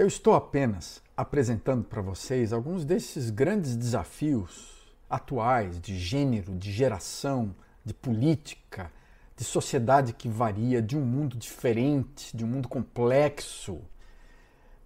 [0.00, 7.54] Eu estou apenas apresentando para vocês alguns desses grandes desafios atuais de gênero, de geração,
[7.84, 8.90] de política,
[9.36, 13.82] de sociedade que varia, de um mundo diferente, de um mundo complexo,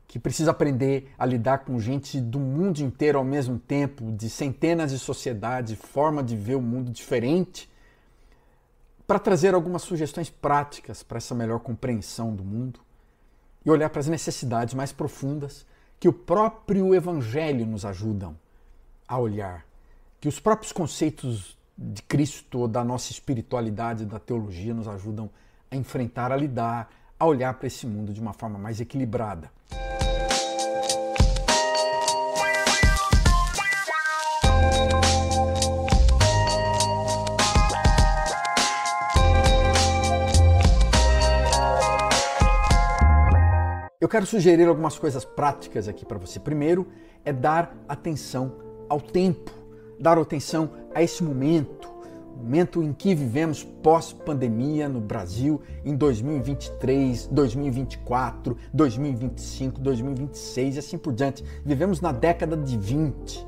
[0.08, 4.90] que precisa aprender a lidar com gente do mundo inteiro ao mesmo tempo, de centenas
[4.90, 7.70] de sociedades, forma de ver o mundo diferente,
[9.06, 12.80] para trazer algumas sugestões práticas para essa melhor compreensão do mundo
[13.64, 15.66] e olhar para as necessidades mais profundas
[15.98, 18.36] que o próprio Evangelho nos ajudam
[19.08, 19.64] a olhar,
[20.20, 25.30] que os próprios conceitos de Cristo, da nossa espiritualidade, da teologia, nos ajudam
[25.70, 29.50] a enfrentar, a lidar, a olhar para esse mundo de uma forma mais equilibrada.
[44.04, 46.38] Eu quero sugerir algumas coisas práticas aqui para você.
[46.38, 46.86] Primeiro
[47.24, 48.52] é dar atenção
[48.86, 49.50] ao tempo,
[49.98, 51.90] dar atenção a esse momento,
[52.36, 61.14] momento em que vivemos pós-pandemia no Brasil em 2023, 2024, 2025, 2026 e assim por
[61.14, 61.42] diante.
[61.64, 63.46] Vivemos na década de 20.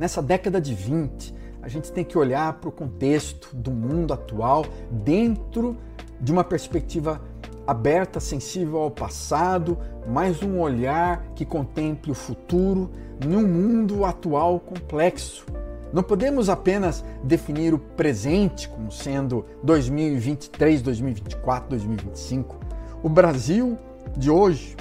[0.00, 4.66] Nessa década de 20, a gente tem que olhar para o contexto do mundo atual
[4.90, 5.76] dentro
[6.20, 7.20] de uma perspectiva
[7.66, 12.90] aberta, sensível ao passado, mais um olhar que contemple o futuro
[13.24, 15.46] num mundo atual complexo.
[15.92, 22.56] Não podemos apenas definir o presente como sendo 2023, 2024, 2025.
[23.02, 23.78] O Brasil
[24.16, 24.76] de hoje,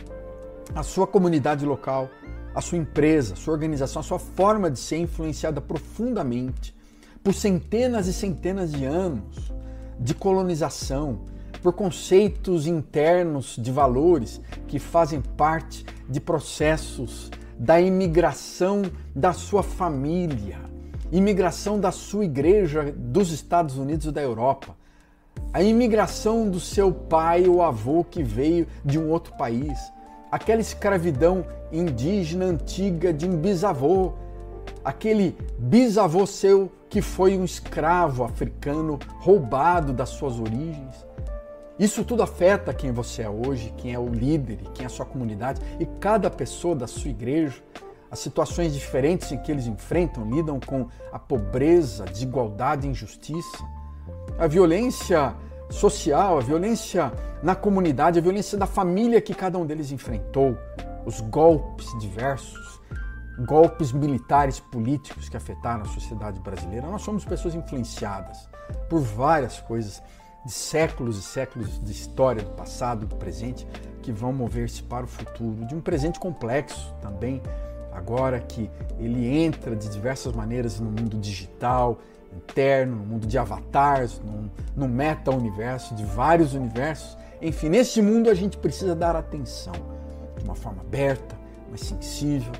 [0.73, 2.09] a sua comunidade local,
[2.55, 6.75] a sua empresa, a sua organização, a sua forma de ser influenciada profundamente
[7.23, 9.53] por centenas e centenas de anos
[9.99, 11.19] de colonização,
[11.61, 18.81] por conceitos internos de valores que fazem parte de processos da imigração
[19.15, 20.59] da sua família,
[21.11, 24.75] imigração da sua igreja dos Estados Unidos da Europa,
[25.53, 29.77] a imigração do seu pai ou avô que veio de um outro país,
[30.31, 34.13] aquela escravidão indígena antiga de um bisavô,
[34.83, 41.10] aquele bisavô seu que foi um escravo africano roubado das suas origens
[41.81, 45.03] isso tudo afeta quem você é hoje, quem é o líder, quem é a sua
[45.03, 47.55] comunidade e cada pessoa da sua igreja.
[48.11, 53.57] As situações diferentes em que eles enfrentam, lidam com a pobreza, desigualdade injustiça.
[54.37, 55.35] A violência
[55.71, 60.55] social, a violência na comunidade, a violência da família que cada um deles enfrentou,
[61.03, 62.79] os golpes diversos,
[63.47, 66.85] golpes militares, políticos que afetaram a sociedade brasileira.
[66.85, 68.47] Nós somos pessoas influenciadas
[68.87, 69.99] por várias coisas
[70.45, 73.67] de séculos e séculos de história do passado, do presente,
[74.01, 77.41] que vão mover-se para o futuro, de um presente complexo também,
[77.91, 81.99] agora que ele entra de diversas maneiras no mundo digital,
[82.33, 87.17] interno, no mundo de avatares, no, no meta-universo, de vários universos.
[87.41, 89.73] Enfim, nesse mundo a gente precisa dar atenção
[90.37, 91.37] de uma forma aberta,
[91.69, 92.53] mais sensível,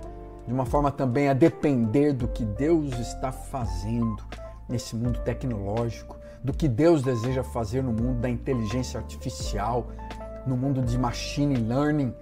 [0.46, 4.24] de uma forma também a depender do que Deus está fazendo
[4.68, 9.88] nesse mundo tecnológico, do que Deus deseja fazer no mundo da inteligência artificial,
[10.46, 12.14] no mundo de machine learning,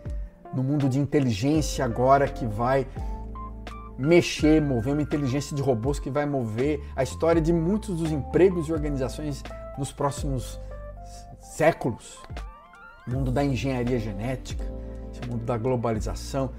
[0.54, 2.86] no mundo de inteligência agora que vai
[3.98, 8.68] mexer, mover uma inteligência de robôs que vai mover a história de muitos dos empregos
[8.68, 9.44] e organizações
[9.78, 10.60] nos próximos
[11.42, 12.18] séculos.
[13.08, 14.64] O mundo da engenharia genética,
[15.26, 16.52] o mundo da globalização.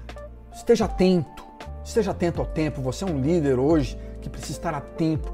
[0.53, 1.43] Esteja atento,
[1.83, 2.81] esteja atento ao tempo.
[2.81, 5.33] Você é um líder hoje que precisa estar atento,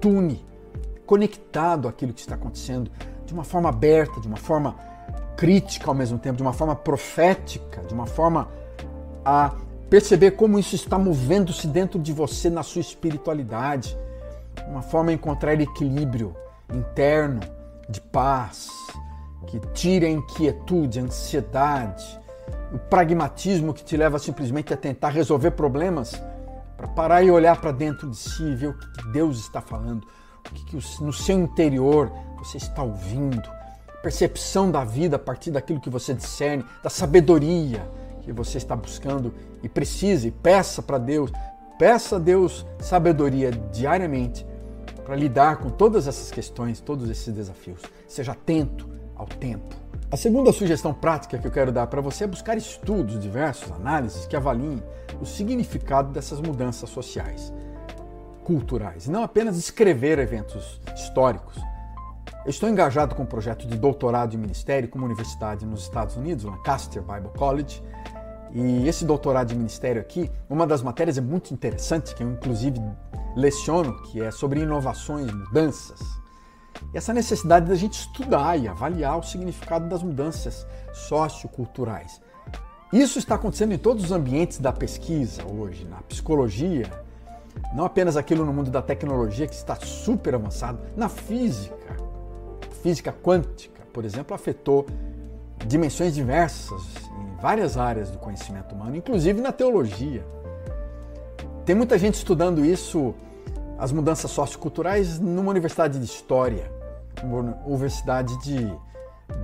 [0.00, 0.44] tune
[1.06, 2.90] conectado àquilo que está acontecendo
[3.24, 4.76] de uma forma aberta, de uma forma
[5.36, 8.48] crítica ao mesmo tempo, de uma forma profética, de uma forma
[9.24, 9.52] a
[9.88, 13.96] perceber como isso está movendo-se dentro de você na sua espiritualidade,
[14.68, 16.34] uma forma a encontrar equilíbrio
[16.72, 17.40] interno,
[17.88, 18.68] de paz,
[19.46, 22.04] que tire a inquietude, a ansiedade,
[22.72, 26.20] o pragmatismo que te leva simplesmente a tentar resolver problemas,
[26.76, 30.06] para parar e olhar para dentro de si e ver o que Deus está falando,
[30.50, 33.42] o que, no seu interior você está ouvindo,
[34.02, 37.88] percepção da vida a partir daquilo que você discerne, da sabedoria
[38.22, 39.32] que você está buscando
[39.62, 41.30] e precisa e peça para Deus,
[41.78, 44.46] peça a Deus sabedoria diariamente
[45.04, 47.80] para lidar com todas essas questões, todos esses desafios.
[48.08, 49.74] Seja atento ao tempo.
[50.10, 54.26] A segunda sugestão prática que eu quero dar para você é buscar estudos diversos, análises
[54.26, 54.82] que avaliem
[55.20, 57.52] o significado dessas mudanças sociais
[58.46, 61.56] culturais, não apenas escrever eventos históricos.
[62.44, 66.14] Eu estou engajado com um projeto de doutorado em ministério com uma universidade nos Estados
[66.14, 67.82] Unidos, Lancaster Bible College,
[68.52, 72.80] E esse doutorado de ministério aqui, uma das matérias é muito interessante, que eu inclusive
[73.34, 76.00] leciono, que é sobre inovações, mudanças.
[76.94, 82.20] E essa necessidade da gente estudar e avaliar o significado das mudanças socioculturais.
[82.92, 86.88] Isso está acontecendo em todos os ambientes da pesquisa hoje, na psicologia,
[87.74, 91.96] não apenas aquilo no mundo da tecnologia que está super avançado, na física.
[92.82, 94.86] Física quântica, por exemplo, afetou
[95.66, 96.82] dimensões diversas
[97.18, 100.24] em várias áreas do conhecimento humano, inclusive na teologia.
[101.64, 103.14] Tem muita gente estudando isso,
[103.78, 106.70] as mudanças socioculturais, numa universidade de história,
[107.22, 108.72] uma universidade de,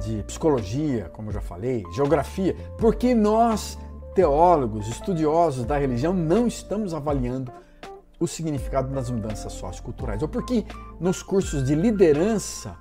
[0.04, 3.76] de psicologia, como eu já falei, geografia, porque nós,
[4.14, 7.50] teólogos, estudiosos da religião, não estamos avaliando
[8.22, 10.64] o significado das mudanças socioculturais, ou porque
[11.00, 12.76] nos cursos de liderança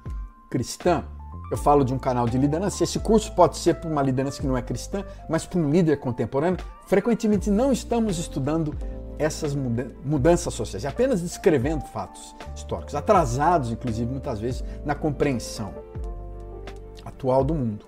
[0.51, 1.03] cristã,
[1.49, 4.47] eu falo de um canal de liderança, esse curso pode ser para uma liderança que
[4.47, 8.75] não é cristã, mas para um líder contemporâneo, frequentemente não estamos estudando
[9.17, 15.73] essas mudanças sociais, apenas descrevendo fatos históricos, atrasados, inclusive, muitas vezes, na compreensão
[17.03, 17.85] atual do mundo.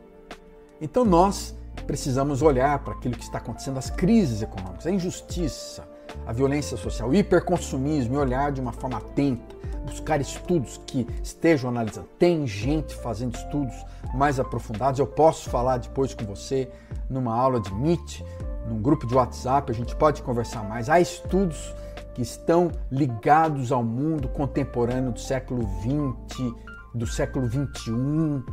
[0.81, 5.93] Então nós precisamos olhar para aquilo que está acontecendo, as crises econômicas, a injustiça,
[6.25, 9.56] a violência social, o hiperconsumismo e olhar de uma forma atenta,
[9.86, 12.07] buscar estudos que estejam analisando.
[12.18, 13.74] Tem gente fazendo estudos
[14.13, 16.69] mais aprofundados, eu posso falar depois com você
[17.10, 18.21] numa aula de Meet,
[18.68, 20.89] num grupo de WhatsApp, a gente pode conversar mais.
[20.89, 21.75] Há estudos
[22.13, 26.54] que estão ligados ao mundo contemporâneo do século XX,
[26.94, 28.44] do século XXI,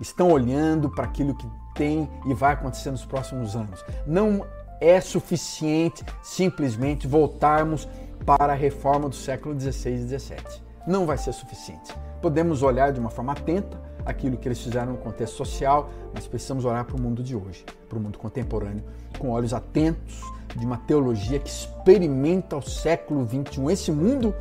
[0.00, 3.84] estão olhando para aquilo que tem e vai acontecer nos próximos anos.
[4.06, 4.44] Não
[4.80, 7.88] é suficiente simplesmente voltarmos
[8.24, 10.62] para a reforma do século XVI e XVII.
[10.86, 11.94] Não vai ser suficiente.
[12.22, 16.64] Podemos olhar de uma forma atenta aquilo que eles fizeram no contexto social, mas precisamos
[16.64, 18.82] olhar para o mundo de hoje, para o mundo contemporâneo,
[19.18, 20.20] com olhos atentos
[20.56, 24.34] de uma teologia que experimenta o século XXI, esse mundo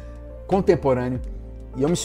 [0.47, 1.21] contemporâneo,
[1.75, 1.95] e é uma,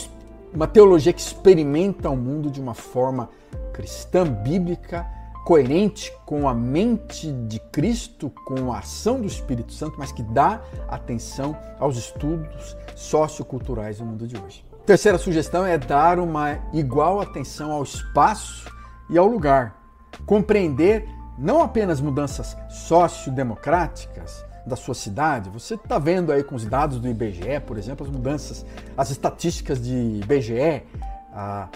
[0.52, 3.30] uma teologia que experimenta o mundo de uma forma
[3.72, 5.06] cristã, bíblica,
[5.44, 10.62] coerente com a mente de Cristo, com a ação do Espírito Santo, mas que dá
[10.88, 14.64] atenção aos estudos socioculturais do mundo de hoje.
[14.86, 18.70] Terceira sugestão é dar uma igual atenção ao espaço
[19.10, 19.82] e ao lugar.
[20.26, 21.06] Compreender
[21.38, 27.06] não apenas mudanças sociodemocráticas da sua cidade, você está vendo aí com os dados do
[27.06, 28.64] IBGE, por exemplo, as mudanças,
[28.96, 30.84] as estatísticas de IBGE,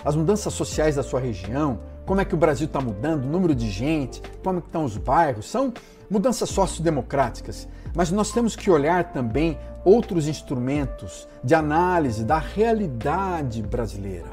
[0.05, 3.55] as mudanças sociais da sua região, como é que o Brasil está mudando, o número
[3.55, 5.71] de gente, como é estão os bairros, são
[6.09, 7.69] mudanças sociodemocráticas.
[7.95, 14.31] Mas nós temos que olhar também outros instrumentos de análise da realidade brasileira,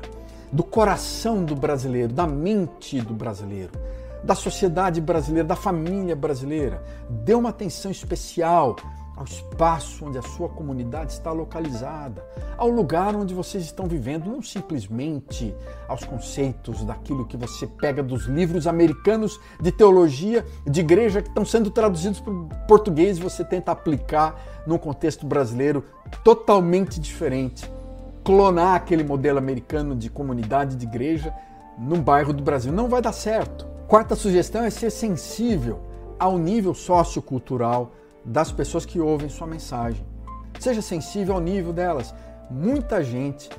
[0.54, 3.74] do coração do brasileiro, da mente do brasileiro,
[4.24, 6.81] da sociedade brasileira, da família brasileira.
[7.10, 8.77] Dê uma atenção especial
[9.16, 12.24] ao espaço onde a sua comunidade está localizada,
[12.58, 15.56] ao lugar onde vocês estão vivendo, não simplesmente
[15.88, 21.46] aos conceitos daquilo que você pega dos livros americanos de teologia, de igreja, que estão
[21.46, 25.84] sendo traduzidos para o português e você tenta aplicar num contexto brasileiro
[26.24, 27.72] totalmente diferente.
[28.24, 31.34] Clonar aquele modelo americano de comunidade de igreja
[31.78, 33.66] num bairro do Brasil não vai dar certo.
[33.88, 35.80] Quarta sugestão é ser sensível
[36.18, 37.92] ao nível sociocultural
[38.25, 40.05] das pessoas que ouvem sua mensagem.
[40.60, 42.13] Seja sensível ao nível delas.
[42.50, 43.50] Muita gente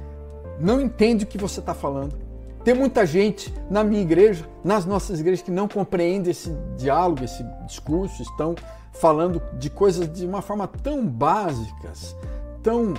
[0.59, 2.17] não entende o que você está falando.
[2.65, 7.45] Tem muita gente na minha igreja, nas nossas igrejas, que não compreende esse diálogo, esse
[7.65, 8.57] discurso, estão
[8.93, 12.17] falando de coisas de uma forma tão básicas,
[12.63, 12.95] tão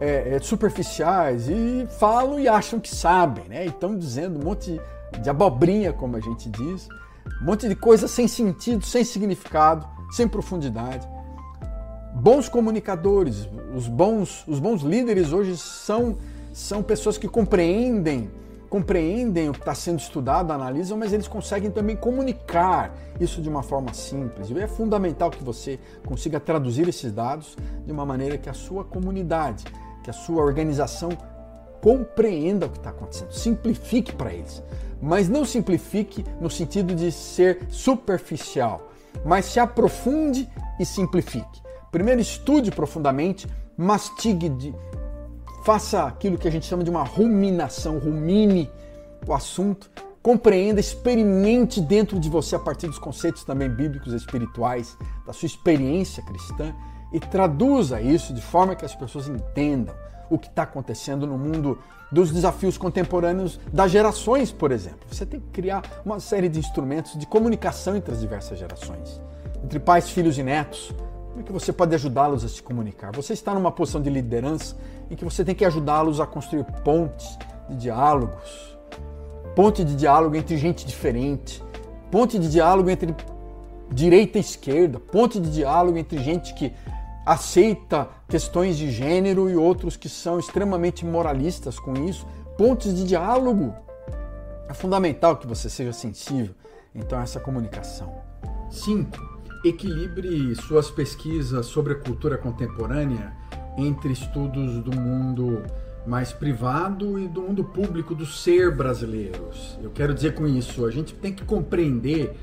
[0.00, 3.64] é, é superficiais, e falam e acham que sabem, né?
[3.64, 4.80] E estão dizendo um monte
[5.22, 6.88] de abobrinha, como a gente diz,
[7.40, 11.06] um monte de coisa sem sentido, sem significado, sem profundidade.
[12.14, 16.16] Bons comunicadores, os bons, os bons líderes hoje são,
[16.52, 18.30] são pessoas que compreendem,
[18.70, 23.62] compreendem o que está sendo estudado, analisam, mas eles conseguem também comunicar isso de uma
[23.62, 24.50] forma simples.
[24.50, 28.82] E é fundamental que você consiga traduzir esses dados de uma maneira que a sua
[28.82, 29.64] comunidade,
[30.02, 31.10] que a sua organização
[31.82, 34.62] compreenda o que está acontecendo, simplifique para eles.
[35.00, 38.90] Mas não simplifique no sentido de ser superficial,
[39.24, 41.62] mas se aprofunde e simplifique.
[41.90, 43.46] Primeiro estude profundamente,
[43.76, 44.74] mastigue, de,
[45.64, 48.70] faça aquilo que a gente chama de uma ruminação, rumine
[49.26, 49.90] o assunto,
[50.22, 54.96] compreenda, experimente dentro de você a partir dos conceitos também bíblicos e espirituais,
[55.26, 56.74] da sua experiência cristã
[57.12, 59.94] e traduza isso de forma que as pessoas entendam
[60.30, 61.78] o que está acontecendo no mundo
[62.10, 65.00] dos desafios contemporâneos das gerações, por exemplo.
[65.10, 69.20] Você tem que criar uma série de instrumentos de comunicação entre as diversas gerações.
[69.64, 70.92] entre pais, filhos e netos.
[71.30, 73.10] Como é que você pode ajudá-los a se comunicar?
[73.16, 74.76] Você está numa posição de liderança
[75.10, 77.36] em que você tem que ajudá-los a construir pontes
[77.68, 78.78] de diálogos,
[79.54, 81.62] ponte de diálogo entre gente diferente,
[82.10, 83.14] ponte de diálogo entre
[83.90, 86.72] direita e esquerda, ponte de diálogo entre gente que
[87.26, 92.24] aceita questões de gênero e outros que são extremamente moralistas com isso,
[92.56, 93.74] pontes de diálogo.
[94.68, 96.54] É fundamental que você seja sensível
[96.94, 98.14] então a essa comunicação.
[98.70, 99.36] 5.
[99.64, 103.32] Equilibre suas pesquisas sobre a cultura contemporânea
[103.76, 105.64] entre estudos do mundo
[106.06, 109.76] mais privado e do mundo público do ser brasileiros.
[109.82, 112.36] Eu quero dizer com isso, a gente tem que compreender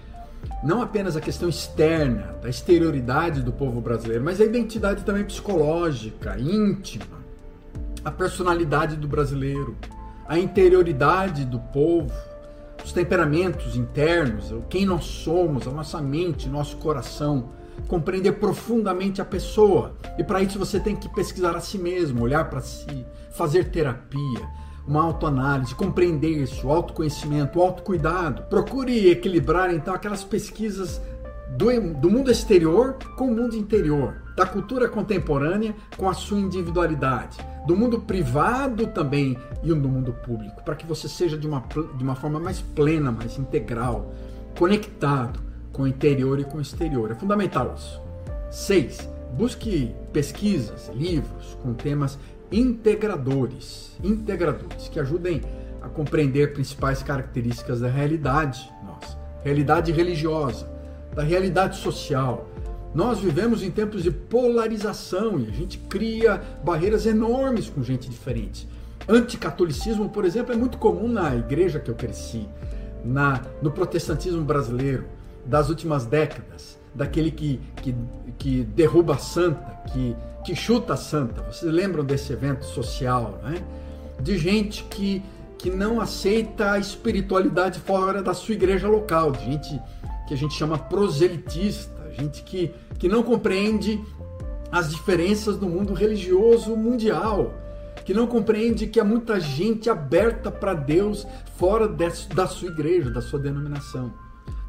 [0.63, 6.39] não apenas a questão externa, da exterioridade do povo brasileiro, mas a identidade também psicológica,
[6.39, 7.23] íntima,
[8.03, 9.75] a personalidade do brasileiro,
[10.27, 12.13] a interioridade do povo,
[12.83, 17.49] os temperamentos internos, quem nós somos, a nossa mente, nosso coração,
[17.87, 19.95] compreender profundamente a pessoa.
[20.17, 24.47] E para isso você tem que pesquisar a si mesmo, olhar para si, fazer terapia,
[24.87, 28.43] uma autoanálise, compreender isso, autoconhecimento, autocuidado.
[28.43, 31.01] Procure equilibrar então aquelas pesquisas
[31.57, 37.37] do, do mundo exterior com o mundo interior, da cultura contemporânea com a sua individualidade,
[37.67, 41.63] do mundo privado também e do mundo público, para que você seja de uma,
[41.95, 44.13] de uma forma mais plena, mais integral,
[44.57, 45.39] conectado
[45.71, 47.11] com o interior e com o exterior.
[47.11, 48.01] É fundamental isso.
[48.51, 49.09] 6.
[49.33, 52.19] Busque pesquisas, livros com temas
[52.53, 55.41] integradores, integradores que ajudem
[55.81, 60.69] a compreender principais características da realidade nossa, realidade religiosa,
[61.15, 62.47] da realidade social.
[62.93, 68.69] Nós vivemos em tempos de polarização e a gente cria barreiras enormes com gente diferente.
[69.09, 72.47] Anticatolicismo, por exemplo, é muito comum na igreja que eu cresci,
[73.03, 75.05] na, no protestantismo brasileiro
[75.43, 77.95] das últimas décadas, daquele que, que,
[78.37, 81.41] que derruba a santa, que que chuta a santa.
[81.43, 83.63] Vocês lembram desse evento social, né?
[84.19, 85.23] De gente que,
[85.57, 89.81] que não aceita a espiritualidade fora da sua igreja local, de gente
[90.27, 93.99] que a gente chama proselitista, gente que, que não compreende
[94.71, 97.53] as diferenças do mundo religioso mundial,
[98.05, 103.21] que não compreende que há muita gente aberta para Deus fora da sua igreja, da
[103.21, 104.13] sua denominação.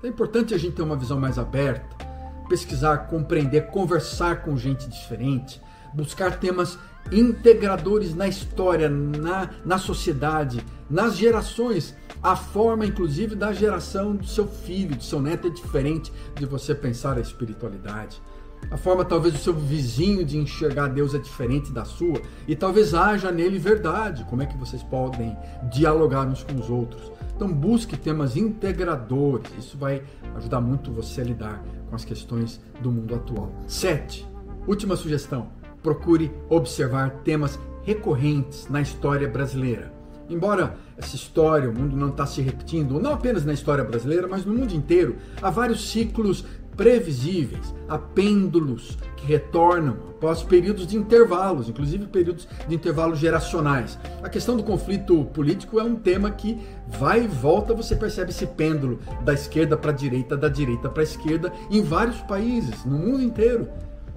[0.03, 2.04] É importante a gente ter uma visão mais aberta,
[2.49, 5.61] pesquisar, compreender, conversar com gente diferente,
[5.93, 6.79] buscar temas
[7.13, 11.95] integradores na história, na, na sociedade, nas gerações.
[12.23, 16.75] A forma, inclusive, da geração do seu filho, do seu neto é diferente de você
[16.75, 18.21] pensar a espiritualidade.
[18.71, 22.21] A forma, talvez, do seu vizinho de enxergar Deus é diferente da sua.
[22.47, 24.25] E talvez haja nele verdade.
[24.25, 25.37] Como é que vocês podem
[25.71, 27.13] dialogar uns com os outros?
[27.35, 29.51] Então, busque temas integradores.
[29.59, 30.03] Isso vai
[30.37, 33.53] ajudar muito você a lidar com as questões do mundo atual.
[33.67, 34.27] Sete,
[34.67, 35.49] última sugestão
[35.83, 39.93] procure observar temas recorrentes na história brasileira.
[40.29, 44.45] Embora essa história, o mundo não está se repetindo, não apenas na história brasileira, mas
[44.45, 51.69] no mundo inteiro, há vários ciclos previsíveis, há pêndulos que retornam após períodos de intervalos,
[51.69, 53.99] inclusive períodos de intervalos geracionais.
[54.23, 58.47] A questão do conflito político é um tema que vai e volta, você percebe esse
[58.47, 62.99] pêndulo da esquerda para a direita, da direita para a esquerda, em vários países, no
[62.99, 63.69] mundo inteiro.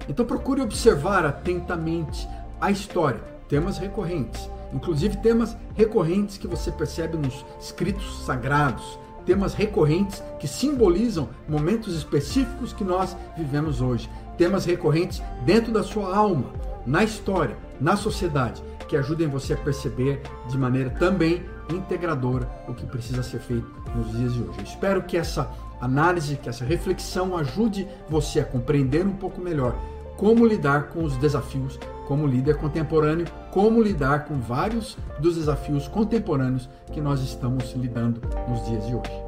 [0.08, 2.28] Então procure observar atentamente
[2.60, 10.22] a história, temas recorrentes, inclusive temas recorrentes que você percebe nos escritos sagrados, temas recorrentes
[10.40, 14.08] que simbolizam momentos específicos que nós vivemos hoje,
[14.38, 16.46] temas recorrentes dentro da sua alma,
[16.86, 22.86] na história, na sociedade, que ajudem você a perceber de maneira também integradora o que
[22.86, 24.60] precisa ser feito nos dias de hoje.
[24.60, 29.76] Eu espero que essa análise, que essa reflexão ajude você a compreender um pouco melhor
[30.18, 36.66] como lidar com os desafios como líder contemporâneo, como lidar com vários dos desafios contemporâneos
[36.90, 39.27] que nós estamos lidando nos dias de hoje.